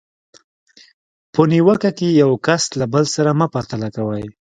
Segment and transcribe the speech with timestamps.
[1.33, 4.23] په نیوکه کې یو کس له بل سره مه پرتله کوئ.